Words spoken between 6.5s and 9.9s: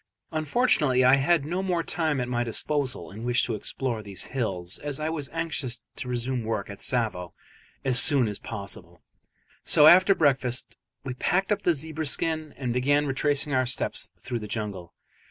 at Tsavo as soon as possible; so